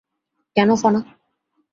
[0.55, 0.99] কেনো, ফনা।